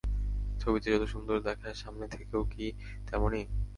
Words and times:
ছবিতে 0.59 0.87
যত 0.93 1.03
সুন্দর 1.05 1.37
দেখায় 1.39 1.75
সামনে 1.83 2.05
থেকেও 2.07 2.41
কি 2.53 2.65
তেমনি? 3.07 3.41